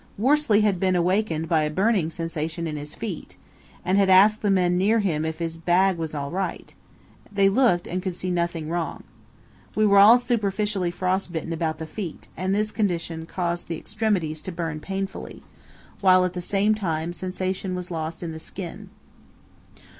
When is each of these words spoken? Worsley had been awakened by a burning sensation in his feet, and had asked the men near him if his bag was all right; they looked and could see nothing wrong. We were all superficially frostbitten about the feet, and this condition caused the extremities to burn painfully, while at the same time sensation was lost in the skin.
Worsley 0.17 0.61
had 0.61 0.79
been 0.79 0.95
awakened 0.95 1.47
by 1.47 1.61
a 1.61 1.69
burning 1.69 2.09
sensation 2.09 2.65
in 2.65 2.75
his 2.75 2.95
feet, 2.95 3.37
and 3.85 3.99
had 3.99 4.09
asked 4.09 4.41
the 4.41 4.49
men 4.49 4.75
near 4.75 4.97
him 4.99 5.23
if 5.23 5.37
his 5.37 5.57
bag 5.59 5.95
was 5.95 6.15
all 6.15 6.31
right; 6.31 6.73
they 7.31 7.49
looked 7.49 7.85
and 7.85 8.01
could 8.01 8.15
see 8.15 8.31
nothing 8.31 8.67
wrong. 8.67 9.03
We 9.75 9.85
were 9.85 9.99
all 9.99 10.17
superficially 10.17 10.89
frostbitten 10.89 11.53
about 11.53 11.77
the 11.77 11.85
feet, 11.85 12.29
and 12.35 12.55
this 12.55 12.71
condition 12.71 13.27
caused 13.27 13.67
the 13.67 13.77
extremities 13.77 14.41
to 14.41 14.51
burn 14.51 14.79
painfully, 14.79 15.43
while 15.99 16.25
at 16.25 16.33
the 16.33 16.41
same 16.41 16.73
time 16.73 17.13
sensation 17.13 17.75
was 17.75 17.91
lost 17.91 18.23
in 18.23 18.31
the 18.31 18.39
skin. 18.39 18.89